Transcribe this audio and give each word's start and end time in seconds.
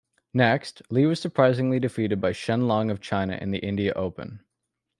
Next, 0.33 0.81
Lee 0.89 1.05
was 1.05 1.19
surprisingly 1.21 1.79
defeated 1.79 2.19
by 2.19 2.33
Chen 2.33 2.67
Long 2.67 2.89
of 2.89 3.01
China 3.01 3.37
in 3.39 3.51
the 3.51 3.59
India 3.59 3.93
Open. 3.95 4.43